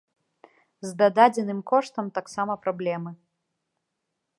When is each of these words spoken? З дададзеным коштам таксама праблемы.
З 0.87 0.93
дададзеным 1.01 1.61
коштам 1.73 2.05
таксама 2.19 2.53
праблемы. 2.67 3.11